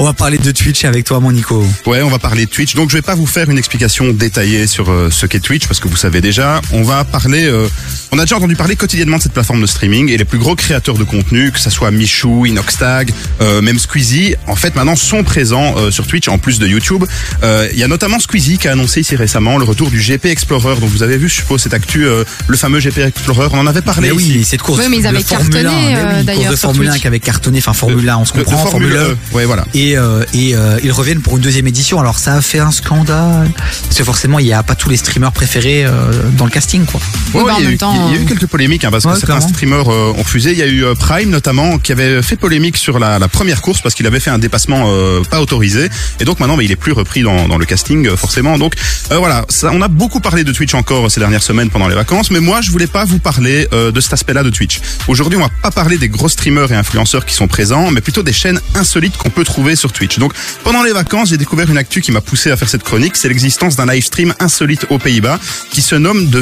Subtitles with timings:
[0.00, 1.64] On va parler de Twitch avec toi, mon Nico.
[1.84, 2.76] Ouais, on va parler de Twitch.
[2.76, 5.80] Donc je vais pas vous faire une explication détaillée sur euh, ce qu'est Twitch parce
[5.80, 6.60] que vous savez déjà.
[6.72, 7.46] On va parler.
[7.46, 7.66] euh,
[8.12, 10.54] on a déjà entendu parler quotidiennement de cette plateforme de streaming et les plus gros
[10.54, 15.24] créateurs de contenu, que ça soit Michou, Inoxtag, euh, même Squeezie, en fait maintenant sont
[15.24, 17.04] présents euh, sur Twitch en plus de YouTube.
[17.42, 20.26] Euh, Il y a notamment Squeezie qui a annoncé ici récemment le retour du GP
[20.26, 20.76] Explorer.
[20.78, 23.48] Donc vous avez vu, je suppose, cette actu, euh, le fameux GP Explorer.
[23.52, 24.32] On en avait parlé Mais ici.
[24.38, 24.78] oui, cette course.
[24.78, 26.90] Oui, mais ils avaient Formule 1, cartonné, mais oui, euh, course d'ailleurs, de Formule 1
[26.92, 27.00] Twitch.
[27.02, 29.00] qui avait cartonné, enfin Formule 1, on se comprend, Formule 1.
[29.02, 29.16] E.
[29.32, 29.64] Ouais, voilà.
[29.74, 32.00] Et, euh, et euh, ils reviennent pour une deuxième édition.
[32.00, 33.50] Alors ça a fait un scandale.
[33.54, 36.84] Parce que forcément, il n'y a pas tous les streamers préférés euh, dans le casting,
[36.86, 37.00] quoi.
[37.34, 38.46] Oui, bah, en il y a même eu- temps, il y a eu euh, quelques
[38.46, 39.54] polémiques hein, parce Ouais, que certains clairement.
[39.54, 40.52] streamers euh, ont refusé.
[40.52, 43.60] Il y a eu euh, Prime notamment qui avait fait polémique sur la, la première
[43.60, 45.88] course parce qu'il avait fait un dépassement euh, pas autorisé
[46.20, 48.58] et donc maintenant bah, il est plus repris dans, dans le casting euh, forcément.
[48.58, 48.74] Donc
[49.12, 51.94] euh, voilà, ça, on a beaucoup parlé de Twitch encore ces dernières semaines pendant les
[51.94, 54.80] vacances, mais moi je voulais pas vous parler euh, de cet aspect-là de Twitch.
[55.08, 58.22] Aujourd'hui on va pas parler des gros streamers et influenceurs qui sont présents, mais plutôt
[58.22, 60.18] des chaînes insolites qu'on peut trouver sur Twitch.
[60.18, 60.32] Donc
[60.64, 63.28] pendant les vacances j'ai découvert une actu qui m'a poussé à faire cette chronique, c'est
[63.28, 65.38] l'existence d'un live stream insolite aux Pays-Bas
[65.70, 66.38] qui se nomme de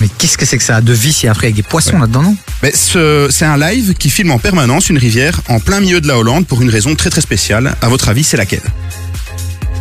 [0.00, 2.36] Mais qu'est-ce que c'est que ça De vis et après avec des poissons là-dedans, non
[2.62, 6.08] Mais ce- c'est un live qui filme en permanence une rivière en plein milieu de
[6.08, 7.74] la Hollande pour une raison très très spéciale.
[7.82, 8.62] À votre avis, c'est laquelle?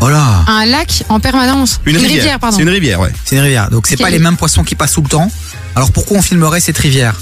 [0.04, 1.80] Oh là Un lac en permanence.
[1.86, 2.40] Une, rivière.
[2.40, 2.58] pardon.
[2.58, 3.12] C'est une rivière, ouais.
[3.24, 3.70] C'est une rivière.
[3.70, 5.32] Donc c'est pas les mêmes poissons qui passent tout le temps.
[5.76, 7.16] Alors pourquoi on filmerait cette rivière?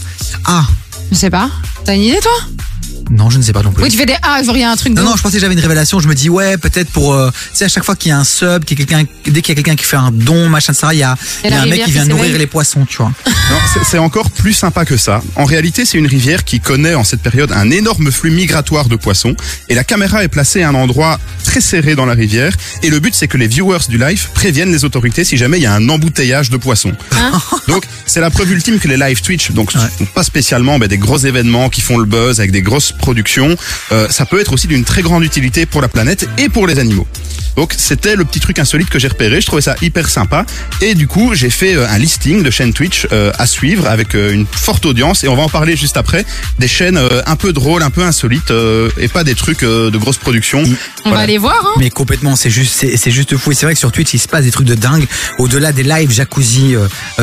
[0.46, 0.64] Ah
[1.12, 1.50] Je sais pas.
[1.86, 2.32] T'as une idée, toi?
[3.10, 3.84] Non, je ne sais pas non plus.
[3.84, 5.02] Oui, tu fais des ah, il y a un truc de.
[5.02, 6.00] Non, non, je pensais que j'avais une révélation.
[6.00, 7.14] Je me dis, ouais, peut-être pour.
[7.14, 9.06] Euh, tu sais, à chaque fois qu'il y a un sub, qu'il y a quelqu'un,
[9.26, 11.48] dès qu'il y a quelqu'un qui fait un don, machin, ça, il y a, y
[11.48, 13.12] un mec qui vient qui nourrir les poissons, tu vois.
[13.28, 15.22] Non, c'est- encore plus sympa que ça.
[15.36, 18.96] En réalité, c'est une rivière qui connaît en cette période un énorme flux migratoire de
[18.96, 19.36] poissons
[19.68, 23.00] et la caméra est placée à un endroit très serré dans la rivière et le
[23.00, 25.74] but c'est que les viewers du live préviennent les autorités si jamais il y a
[25.74, 26.94] un embouteillage de poissons.
[27.12, 27.32] Hein
[27.68, 30.06] donc c'est la preuve ultime que les live Twitch, donc Ouais.
[30.16, 33.56] pas spécialement ben, des gros événements qui font le buzz avec des grosses productions,
[33.92, 36.78] euh, ça peut être aussi d'une très grande utilité pour la planète et pour les
[36.80, 37.08] animaux.
[37.56, 40.46] Donc c'était le petit truc insolite que j'ai repéré, je trouvais ça hyper sympa
[40.82, 44.16] et du coup j'ai fait euh, un listing de chaînes Twitch euh, à suivre avec
[44.16, 46.26] euh, une forte audience et on va en parler juste après,
[46.60, 49.90] des chaînes euh, un peu drôles, un peu insolites euh, et pas des trucs euh,
[49.90, 50.60] de grosse production.
[50.64, 50.76] On
[51.10, 51.18] Voilà.
[51.18, 51.72] va aller voir, hein.
[51.80, 53.52] Mais complètement, c'est juste, c'est, juste fou.
[53.52, 55.06] Et c'est vrai que sur Twitch, il se passe des trucs de dingue.
[55.38, 56.76] Au-delà des lives jacuzzi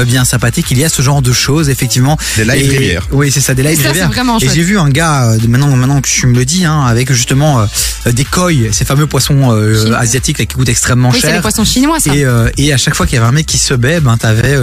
[0.07, 2.19] bien sympathiques, il y a ce genre de choses, effectivement.
[2.37, 3.07] Des lives Et- rivières.
[3.13, 4.09] Oui, c'est ça, des lives rivières.
[4.09, 6.65] vraiment Et j'ai vu un gars, euh, de- maintenant, maintenant que tu me le dis,
[6.65, 11.11] hein, avec justement euh, des koi, ces fameux poissons euh, asiatiques là, qui coûtent extrêmement
[11.11, 11.43] Oui, c'est les cher.
[11.43, 12.15] poissons chinois, ça.
[12.15, 14.17] Et, euh, et à chaque fois qu'il y avait un mec qui se baie, ben
[14.17, 14.57] t'avais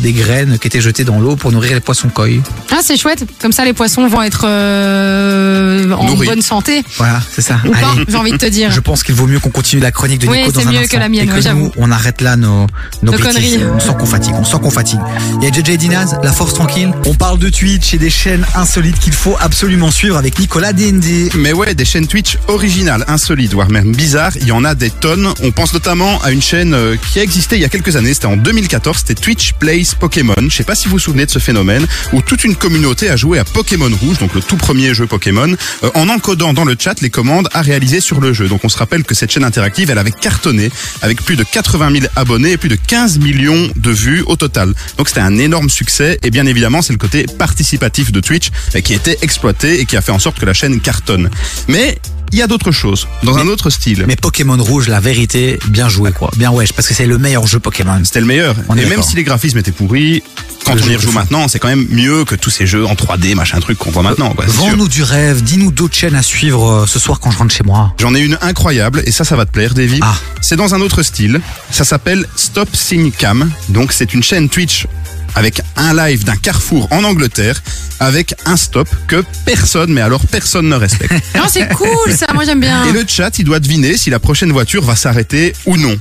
[0.00, 2.26] des graines qui étaient jetées dans l'eau pour nourrir les poissons koi.
[2.70, 3.24] Ah, c'est chouette.
[3.40, 6.84] Comme ça, les poissons vont être en bonne santé.
[6.96, 7.58] Voilà, c'est ça.
[7.64, 8.04] Ou pas, Allez.
[8.08, 8.70] j'ai envie de te dire.
[8.70, 10.72] Je pense qu'il vaut mieux qu'on continue la chronique de Oui, Nico c'est dans un
[10.72, 10.96] mieux instant.
[10.96, 12.66] que la mienne, et que ouais, nous, on arrête là nos, nos,
[13.02, 13.26] Nos bêtises.
[13.26, 13.58] conneries.
[13.74, 15.00] On sent qu'on fatigue, on sent qu'on fatigue.
[15.40, 16.92] Il y a JJ Dinaz, La Force Tranquille.
[17.06, 21.30] On parle de Twitch et des chaînes insolites qu'il faut absolument suivre avec Nicolas D&D.
[21.36, 24.90] Mais ouais, des chaînes Twitch originales, insolites, voire même bizarres, il y en a des
[24.90, 25.32] tonnes.
[25.42, 28.12] On pense notamment à une chaîne euh, qui a existé il y a quelques années,
[28.12, 30.34] c'était en 2014, c'était Twitch Plays Pokémon.
[30.38, 33.16] Je sais pas si vous vous souvenez de ce phénomène, où toute une communauté a
[33.16, 36.76] joué à Pokémon Rouge, donc le tout premier jeu Pokémon, euh, en encodant dans le
[36.78, 38.46] chat les commandes à réaliser sur le jeu.
[38.46, 40.70] Donc on se rappelle que cette chaîne interactive, elle avait cartonné,
[41.00, 44.74] avec plus de 80 000 abonnés et plus de 15 millions de vues au total.
[44.98, 48.80] Donc c'était un énorme succès, et bien évidemment c'est le côté participatif de Twitch euh,
[48.80, 51.30] qui était exploité et qui a fait en sorte que la chaîne cartonne.
[51.68, 51.98] Mais
[52.32, 54.04] il y a d'autres choses, dans un autre style.
[54.06, 56.30] Mais Pokémon Rouge, la vérité, bien joué quoi.
[56.36, 58.00] Bien wesh, parce que c'est le meilleur jeu Pokémon.
[58.04, 58.54] C'était le meilleur.
[58.68, 60.22] On et même si les graphismes étaient pourris,
[60.64, 62.94] quand Le on y rejoue maintenant, c'est quand même mieux que tous ces jeux en
[62.94, 64.34] 3D, machin truc qu'on voit maintenant.
[64.38, 64.62] c'est sûr.
[64.62, 67.64] Vends-nous du rêve, dis-nous d'autres chaînes à suivre euh, ce soir quand je rentre chez
[67.64, 67.94] moi.
[68.00, 70.00] J'en ai une incroyable et ça, ça va te plaire, Davy.
[70.02, 70.16] Ah.
[70.40, 71.40] C'est dans un autre style.
[71.70, 73.48] Ça s'appelle Stop Sign Cam.
[73.68, 74.86] Donc c'est une chaîne Twitch
[75.36, 77.62] avec un live d'un carrefour en Angleterre
[78.00, 81.12] avec un stop que personne, mais alors personne ne respecte.
[81.36, 82.26] Non, c'est cool, ça.
[82.34, 82.84] Moi, j'aime bien.
[82.86, 85.96] Et le chat, il doit deviner si la prochaine voiture va s'arrêter ou non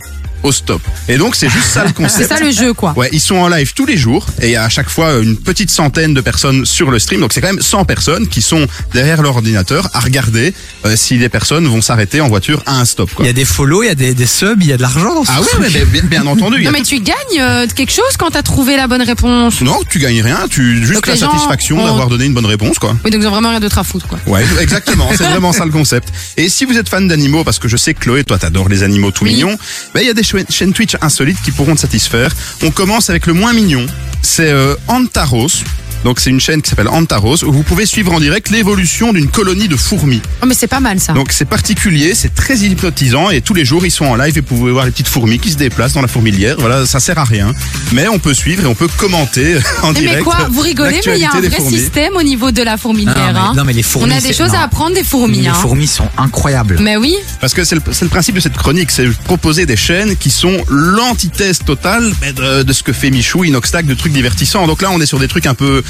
[0.45, 0.81] au stop.
[1.09, 2.29] Et donc c'est juste ça le C'est concept.
[2.29, 2.93] ça le jeu, quoi.
[2.95, 5.13] Ouais, ils sont en live tous les jours et il y a à chaque fois
[5.15, 7.21] une petite centaine de personnes sur le stream.
[7.21, 10.53] Donc c'est quand même 100 personnes qui sont derrière leur ordinateur à regarder
[10.85, 13.09] euh, si les personnes vont s'arrêter en voiture à un stop.
[13.11, 13.25] Il Quoi.
[13.25, 15.13] y a des follow, il y a des, des subs, il y a de l'argent
[15.15, 16.57] dans ce Ah oui, mais bien, bien entendu.
[16.59, 19.61] il Non, mais tu gagnes euh, quelque chose quand t'as trouvé la bonne réponse.
[19.61, 22.77] Non, tu gagnes rien, tu juste Donc la satisfaction ont- d'avoir donné une bonne réponse,
[22.79, 22.95] quoi.
[23.03, 24.19] Oui, donc ils ont vraiment rien d'autre à foutre, quoi.
[24.27, 26.09] Ouais, exactement, c'est vraiment ça le concept.
[26.37, 28.83] Et si vous êtes fan d'animaux, parce que je sais que Chloé, toi t'adores les
[28.83, 29.33] animaux tout Oui.
[29.33, 29.57] mignons,
[29.93, 32.31] ben il y a des chouettes- chaînes Twitch insolites qui pourront te satisfaire.
[32.63, 33.85] On commence avec le moins mignon,
[34.21, 35.63] c'est euh, Antaros.
[36.05, 39.27] Donc c'est une chaîne qui s'appelle Antaros où vous pouvez suivre en direct l'évolution d'une
[39.27, 40.21] colonie de fourmis.
[40.43, 41.13] Oh, mais c'est pas mal ça.
[41.13, 44.41] Donc c'est particulier, c'est très hypnotisant et tous les jours ils sont en live et
[44.41, 46.57] vous pouvez voir les petites fourmis qui se déplacent dans la fourmilière.
[46.59, 47.55] Voilà, ça sert à rien,
[47.91, 50.17] mais on peut suivre et on peut commenter en Eh, direct.
[50.19, 51.75] mais quoi Vous rigolez, mais il y a un vrai fourmis.
[51.79, 53.15] système au niveau de la fourmilière.
[53.15, 53.53] Non, mais- hein.
[53.55, 54.59] non, mais les fourmis, On a des choses non.
[54.59, 55.41] à apprendre des fourmis.
[55.41, 55.53] Les hein.
[55.55, 56.77] fourmis sont incroyables.
[56.81, 57.15] Mais oui.
[57.41, 61.57] Parce que c'est le, principe de cette chronique, c'est proposer des chaînes qui sont l'antithèse
[61.65, 64.67] totale mais de, de ce que fait Michou, Inoxtag, de trucs divertissants.
[64.67, 65.81] Donc là, on est sur des trucs un peu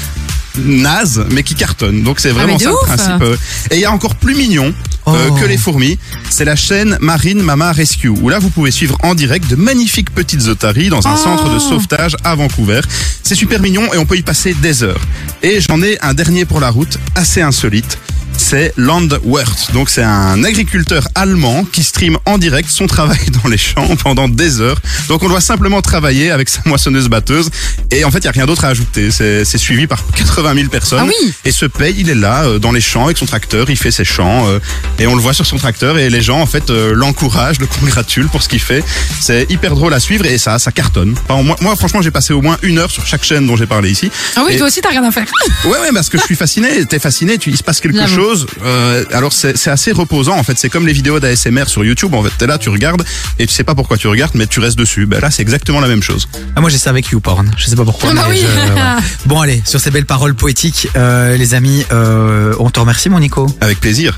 [0.58, 2.02] nazes, mais qui cartonnent.
[2.02, 3.22] Donc c'est vraiment Ah, mais de ça le principe.
[3.22, 3.36] euh.
[3.70, 4.72] Et il y a encore plus mignon
[5.08, 5.34] euh, Oh.
[5.34, 5.98] que les fourmis,
[6.30, 10.10] c'est la chaîne Marine Mama Rescue, où là, vous pouvez suivre en direct de magnifiques
[10.10, 11.16] petites otaries dans un Oh.
[11.22, 12.80] centre de sauvetage à Vancouver.
[13.22, 15.00] C'est super mignon et on peut y passer des heures.
[15.42, 17.98] Et j'en ai un dernier pour la route, assez insolite.
[18.38, 19.72] C'est Landwirt.
[19.72, 24.28] Donc c'est un agriculteur allemand qui stream en direct son travail dans les champs pendant
[24.28, 24.78] des heures.
[25.08, 27.50] Donc on doit simplement travailler avec sa moissonneuse batteuse.
[27.90, 29.10] Et en fait, il n'y a rien d'autre à ajouter.
[29.10, 31.00] C'est suivi par 80 000 personnes.
[31.02, 31.32] Ah oui.
[31.44, 33.90] Et ce paye, il est là euh, dans les champs avec son tracteur, il fait
[33.90, 34.58] ses champs euh,
[34.98, 37.66] et on le voit sur son tracteur et les gens en fait euh, l'encouragent, le
[37.80, 38.84] congratulent pour ce qu'il fait.
[39.20, 41.14] C'est hyper drôle à suivre et ça, ça cartonne.
[41.28, 43.66] Enfin, moi, moi, franchement, j'ai passé au moins une heure sur chaque chaîne dont j'ai
[43.66, 44.10] parlé ici.
[44.36, 45.26] Ah oui, Et- toi aussi, t'as rien à faire.
[45.64, 46.84] Ouais, ouais, parce que je suis fasciné.
[46.86, 48.25] T'es fasciné, tu, il se passe quelque J'avoue.
[48.26, 48.46] Chose.
[48.64, 50.56] Euh, alors c'est c'est assez reposant en fait.
[50.58, 52.14] C'est comme les vidéos d'ASMR sur YouTube.
[52.14, 53.04] En fait, t'es là, tu regardes
[53.38, 55.06] et tu sais pas pourquoi tu regardes, mais tu restes dessus.
[55.06, 56.28] Ben là, c'est exactement la même chose.
[56.56, 57.50] Ah, moi j'ai ça avec YouPorn.
[57.56, 58.10] Je sais pas pourquoi.
[58.12, 58.42] Ah bah mais oui.
[58.42, 58.98] je- voilà.
[59.26, 63.20] Bon allez, sur ces belles paroles poétiques, euh, les amis, euh, on te remercie mon
[63.20, 63.46] Nico.
[63.60, 64.16] Avec plaisir.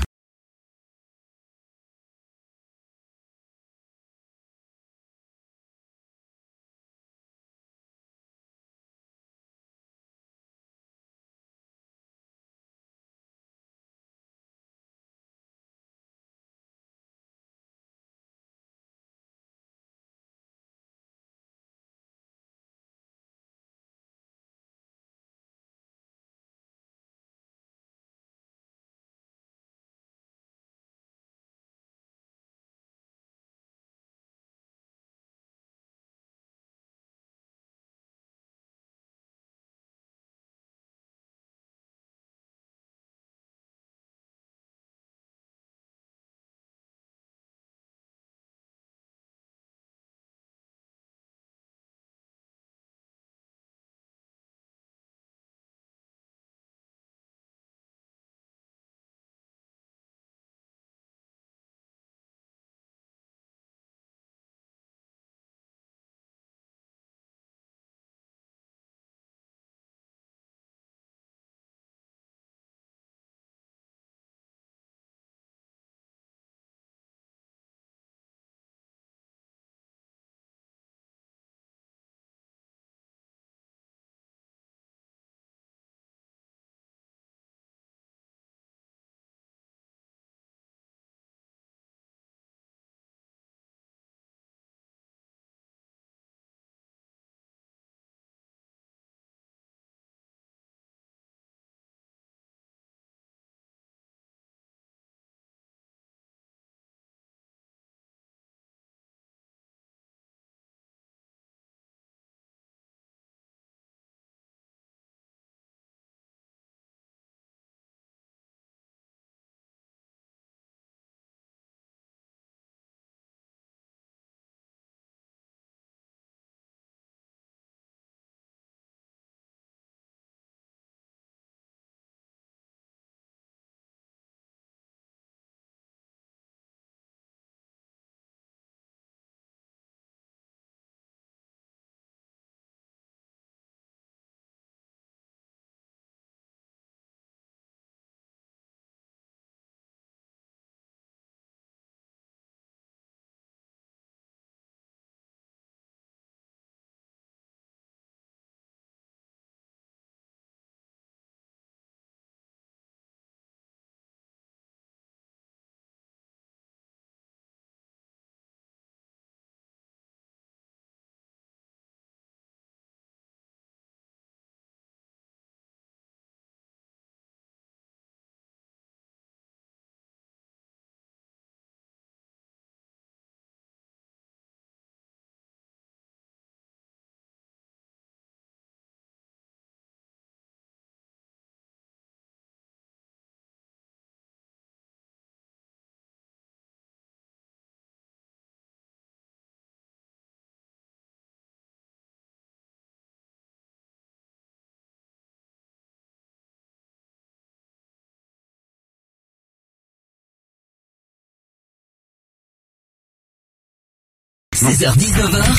[214.59, 215.55] 16h-19h,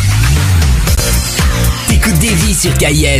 [1.88, 3.18] t'écoutes vies sur KIF.